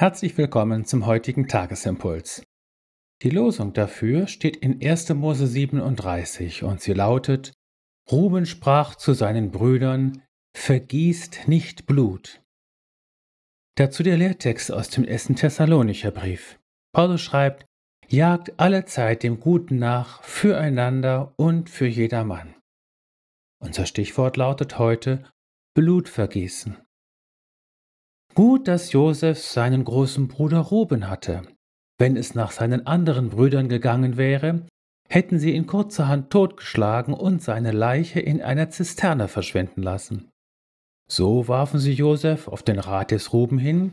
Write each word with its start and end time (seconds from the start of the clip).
Herzlich 0.00 0.38
willkommen 0.38 0.84
zum 0.84 1.06
heutigen 1.06 1.48
Tagesimpuls. 1.48 2.44
Die 3.22 3.30
Losung 3.30 3.72
dafür 3.72 4.28
steht 4.28 4.56
in 4.58 4.80
1. 4.80 5.08
Mose 5.14 5.48
37 5.48 6.62
und 6.62 6.80
sie 6.80 6.92
lautet: 6.92 7.52
Ruben 8.08 8.46
sprach 8.46 8.94
zu 8.94 9.12
seinen 9.12 9.50
Brüdern: 9.50 10.22
Vergießt 10.56 11.48
nicht 11.48 11.86
Blut. 11.86 12.40
Dazu 13.74 14.04
der 14.04 14.16
Lehrtext 14.16 14.70
aus 14.70 14.88
dem 14.88 15.02
ersten 15.02 15.34
Thessalonicher 15.34 16.12
Brief. 16.12 16.60
Paulus 16.94 17.20
schreibt: 17.20 17.66
Jagt 18.06 18.52
alle 18.60 18.84
Zeit 18.84 19.24
dem 19.24 19.40
Guten 19.40 19.80
nach, 19.80 20.22
füreinander 20.22 21.34
und 21.36 21.70
für 21.70 21.88
jedermann. 21.88 22.54
Unser 23.60 23.84
Stichwort 23.84 24.36
lautet 24.36 24.78
heute 24.78 25.28
Blut 25.74 26.08
vergießen. 26.08 26.76
Gut, 28.38 28.68
dass 28.68 28.92
Josef 28.92 29.40
seinen 29.40 29.84
großen 29.84 30.28
Bruder 30.28 30.60
Ruben 30.60 31.10
hatte. 31.10 31.42
Wenn 31.98 32.16
es 32.16 32.36
nach 32.36 32.52
seinen 32.52 32.86
anderen 32.86 33.30
Brüdern 33.30 33.68
gegangen 33.68 34.16
wäre, 34.16 34.64
hätten 35.08 35.40
sie 35.40 35.56
ihn 35.56 35.66
kurzerhand 35.66 36.30
totgeschlagen 36.30 37.14
und 37.14 37.42
seine 37.42 37.72
Leiche 37.72 38.20
in 38.20 38.40
einer 38.40 38.70
Zisterne 38.70 39.26
verschwinden 39.26 39.82
lassen. 39.82 40.30
So 41.10 41.48
warfen 41.48 41.80
sie 41.80 41.94
Josef 41.94 42.46
auf 42.46 42.62
den 42.62 42.78
Rat 42.78 43.10
des 43.10 43.32
Ruben 43.32 43.58
hin, 43.58 43.92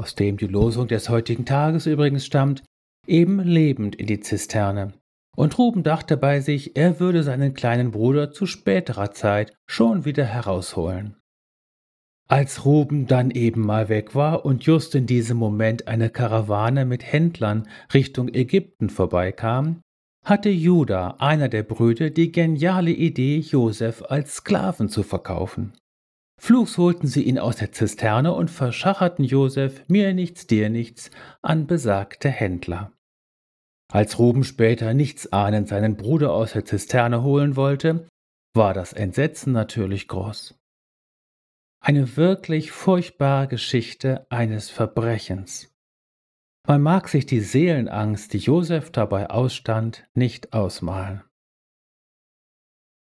aus 0.00 0.14
dem 0.14 0.36
die 0.36 0.46
Losung 0.46 0.86
des 0.86 1.08
heutigen 1.08 1.44
Tages 1.44 1.86
übrigens 1.86 2.24
stammt, 2.24 2.62
eben 3.08 3.40
lebend 3.40 3.96
in 3.96 4.06
die 4.06 4.20
Zisterne. 4.20 4.92
Und 5.36 5.58
Ruben 5.58 5.82
dachte 5.82 6.16
bei 6.16 6.38
sich, 6.38 6.76
er 6.76 7.00
würde 7.00 7.24
seinen 7.24 7.54
kleinen 7.54 7.90
Bruder 7.90 8.30
zu 8.30 8.46
späterer 8.46 9.10
Zeit 9.10 9.52
schon 9.68 10.04
wieder 10.04 10.26
herausholen. 10.26 11.16
Als 12.26 12.64
Ruben 12.64 13.06
dann 13.06 13.30
eben 13.30 13.60
mal 13.60 13.88
weg 13.88 14.14
war 14.14 14.46
und 14.46 14.64
just 14.64 14.94
in 14.94 15.06
diesem 15.06 15.36
Moment 15.36 15.88
eine 15.88 16.08
Karawane 16.08 16.86
mit 16.86 17.04
Händlern 17.04 17.68
Richtung 17.92 18.32
Ägypten 18.32 18.88
vorbeikam, 18.88 19.82
hatte 20.24 20.48
Judah, 20.48 21.16
einer 21.20 21.50
der 21.50 21.62
Brüder, 21.62 22.08
die 22.08 22.32
geniale 22.32 22.92
Idee, 22.92 23.38
Josef 23.38 24.02
als 24.08 24.36
Sklaven 24.36 24.88
zu 24.88 25.02
verkaufen. 25.02 25.74
Flugs 26.40 26.78
holten 26.78 27.06
sie 27.06 27.22
ihn 27.22 27.38
aus 27.38 27.56
der 27.56 27.72
Zisterne 27.72 28.32
und 28.32 28.50
verschacherten 28.50 29.24
Josef, 29.24 29.84
mir 29.88 30.14
nichts, 30.14 30.46
dir 30.46 30.70
nichts, 30.70 31.10
an 31.42 31.66
besagte 31.66 32.30
Händler. 32.30 32.92
Als 33.92 34.18
Ruben 34.18 34.44
später 34.44 34.94
nichts 34.94 35.30
ahnend 35.32 35.68
seinen 35.68 35.96
Bruder 35.96 36.32
aus 36.32 36.52
der 36.52 36.64
Zisterne 36.64 37.22
holen 37.22 37.54
wollte, 37.54 38.08
war 38.54 38.72
das 38.72 38.94
Entsetzen 38.94 39.52
natürlich 39.52 40.08
groß. 40.08 40.54
Eine 41.86 42.16
wirklich 42.16 42.72
furchtbare 42.72 43.46
Geschichte 43.46 44.26
eines 44.30 44.70
Verbrechens. 44.70 45.70
Man 46.66 46.80
mag 46.80 47.10
sich 47.10 47.26
die 47.26 47.40
Seelenangst, 47.40 48.32
die 48.32 48.38
Josef 48.38 48.90
dabei 48.90 49.28
ausstand, 49.28 50.08
nicht 50.14 50.54
ausmalen. 50.54 51.24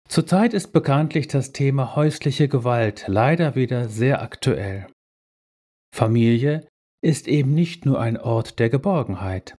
Zurzeit 0.07 0.53
ist 0.53 0.71
bekanntlich 0.71 1.27
das 1.27 1.51
Thema 1.51 1.97
häusliche 1.97 2.47
Gewalt 2.47 3.03
leider 3.07 3.55
wieder 3.55 3.89
sehr 3.89 4.21
aktuell. 4.21 4.87
Familie 5.93 6.65
ist 7.03 7.27
eben 7.27 7.53
nicht 7.53 7.85
nur 7.85 7.99
ein 7.99 8.15
Ort 8.15 8.59
der 8.59 8.69
Geborgenheit, 8.69 9.55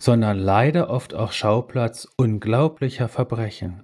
sondern 0.00 0.38
leider 0.38 0.88
oft 0.88 1.12
auch 1.12 1.32
Schauplatz 1.32 2.08
unglaublicher 2.16 3.10
Verbrechen. 3.10 3.82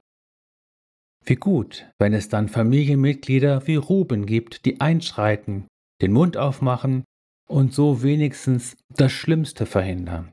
Wie 1.24 1.36
gut, 1.36 1.90
wenn 1.98 2.14
es 2.14 2.28
dann 2.28 2.48
Familienmitglieder 2.48 3.66
wie 3.66 3.76
Ruben 3.76 4.26
gibt, 4.26 4.64
die 4.64 4.80
einschreiten, 4.80 5.66
den 6.00 6.12
Mund 6.12 6.36
aufmachen 6.36 7.04
und 7.48 7.74
so 7.74 8.02
wenigstens 8.02 8.76
das 8.94 9.12
Schlimmste 9.12 9.66
verhindern. 9.66 10.32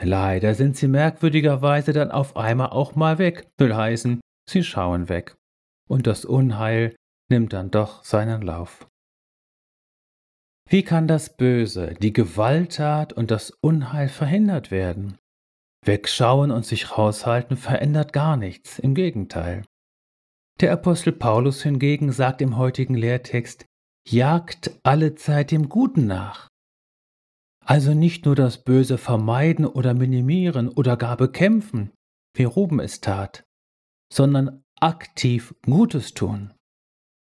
Leider 0.00 0.54
sind 0.54 0.76
sie 0.76 0.88
merkwürdigerweise 0.88 1.92
dann 1.92 2.10
auf 2.10 2.36
einmal 2.36 2.70
auch 2.70 2.94
mal 2.94 3.18
weg, 3.18 3.48
will 3.58 3.74
heißen, 3.74 4.20
sie 4.48 4.62
schauen 4.62 5.08
weg. 5.08 5.34
Und 5.88 6.06
das 6.06 6.24
Unheil 6.24 6.94
nimmt 7.30 7.52
dann 7.52 7.70
doch 7.70 8.04
seinen 8.04 8.42
Lauf. 8.42 8.86
Wie 10.68 10.82
kann 10.82 11.08
das 11.08 11.34
Böse, 11.36 11.94
die 11.94 12.12
Gewalttat 12.12 13.12
und 13.14 13.30
das 13.30 13.50
Unheil 13.62 14.08
verhindert 14.08 14.70
werden? 14.70 15.16
Wegschauen 15.84 16.50
und 16.50 16.66
sich 16.66 16.98
raushalten 16.98 17.56
verändert 17.56 18.12
gar 18.12 18.36
nichts, 18.36 18.78
im 18.78 18.94
Gegenteil. 18.94 19.64
Der 20.60 20.72
Apostel 20.72 21.12
Paulus 21.12 21.62
hingegen 21.62 22.10
sagt 22.10 22.42
im 22.42 22.56
heutigen 22.56 22.94
Lehrtext, 22.94 23.64
jagt 24.08 24.72
alle 24.82 25.14
Zeit 25.14 25.52
dem 25.52 25.68
Guten 25.68 26.06
nach. 26.06 26.48
Also 27.64 27.94
nicht 27.94 28.24
nur 28.24 28.34
das 28.34 28.64
Böse 28.64 28.98
vermeiden 28.98 29.66
oder 29.66 29.94
minimieren 29.94 30.68
oder 30.68 30.96
gar 30.96 31.16
bekämpfen, 31.16 31.92
wie 32.34 32.44
Ruben 32.44 32.80
es 32.80 33.00
tat, 33.00 33.44
sondern 34.12 34.64
aktiv 34.80 35.54
Gutes 35.64 36.14
tun. 36.14 36.54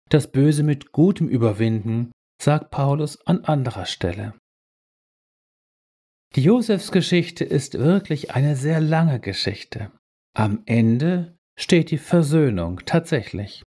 Das 0.08 0.32
Böse 0.32 0.62
mit 0.62 0.90
Gutem 0.92 1.28
überwinden, 1.28 2.10
sagt 2.40 2.70
Paulus 2.70 3.24
an 3.26 3.44
anderer 3.44 3.86
Stelle. 3.86 4.34
Die 6.34 6.42
Josefsgeschichte 6.42 7.44
ist 7.44 7.78
wirklich 7.78 8.32
eine 8.32 8.56
sehr 8.56 8.80
lange 8.80 9.20
Geschichte. 9.20 9.92
Am 10.34 10.62
Ende 10.64 11.36
steht 11.58 11.90
die 11.90 11.98
Versöhnung 11.98 12.80
tatsächlich. 12.86 13.62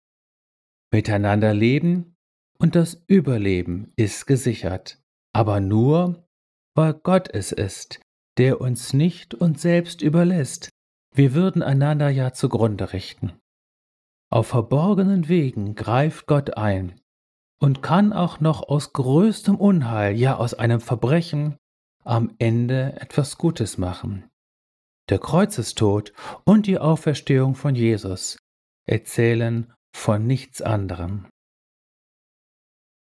Miteinander 0.92 1.54
leben 1.54 2.16
und 2.58 2.74
das 2.74 3.02
Überleben 3.06 3.92
ist 3.96 4.26
gesichert, 4.26 5.02
aber 5.32 5.60
nur, 5.60 6.26
weil 6.74 6.94
Gott 6.94 7.28
es 7.32 7.52
ist, 7.52 8.00
der 8.38 8.60
uns 8.60 8.92
nicht 8.92 9.34
uns 9.34 9.62
selbst 9.62 10.02
überlässt. 10.02 10.70
Wir 11.14 11.34
würden 11.34 11.62
einander 11.62 12.10
ja 12.10 12.32
zugrunde 12.32 12.92
richten. 12.92 13.32
Auf 14.30 14.48
verborgenen 14.48 15.28
Wegen 15.28 15.74
greift 15.74 16.26
Gott 16.26 16.56
ein 16.56 17.00
und 17.58 17.82
kann 17.82 18.12
auch 18.12 18.40
noch 18.40 18.68
aus 18.68 18.92
größtem 18.92 19.56
Unheil, 19.56 20.14
ja 20.16 20.36
aus 20.36 20.54
einem 20.54 20.80
Verbrechen, 20.80 21.56
am 22.04 22.34
Ende 22.38 23.00
etwas 23.00 23.38
Gutes 23.38 23.78
machen. 23.78 24.28
Der 25.08 25.18
Kreuzestod 25.18 26.12
und 26.44 26.66
die 26.66 26.78
Auferstehung 26.78 27.54
von 27.54 27.74
Jesus 27.74 28.38
erzählen 28.88 29.72
von 29.94 30.26
nichts 30.26 30.62
anderem. 30.62 31.26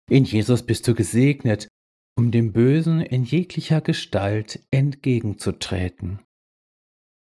In 0.10 0.24
Jesus 0.24 0.66
bist 0.66 0.88
du 0.88 0.94
gesegnet, 0.94 1.68
um 2.18 2.32
dem 2.32 2.54
Bösen 2.54 3.02
in 3.02 3.24
jeglicher 3.24 3.82
Gestalt 3.82 4.66
entgegenzutreten. 4.72 6.22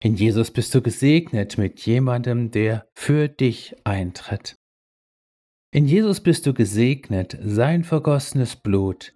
In 0.00 0.14
Jesus 0.14 0.52
bist 0.52 0.74
du 0.74 0.80
gesegnet 0.80 1.58
mit 1.58 1.84
jemandem, 1.84 2.50
der 2.52 2.86
für 2.94 3.28
dich 3.28 3.74
eintritt. 3.84 4.54
In 5.72 5.86
Jesus 5.86 6.20
bist 6.20 6.46
du 6.46 6.54
gesegnet, 6.54 7.36
sein 7.42 7.84
vergossenes 7.84 8.54
Blut 8.54 9.12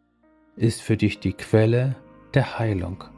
ist 0.56 0.82
für 0.82 0.96
dich 0.96 1.20
die 1.20 1.32
Quelle 1.32 1.96
der 2.34 2.58
Heilung. 2.58 3.11